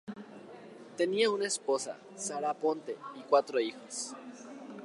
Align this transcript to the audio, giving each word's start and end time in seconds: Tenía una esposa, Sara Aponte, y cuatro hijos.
Tenía 0.97 1.29
una 1.29 1.45
esposa, 1.45 1.95
Sara 2.15 2.49
Aponte, 2.49 2.97
y 3.19 3.21
cuatro 3.21 3.59
hijos. 3.59 4.15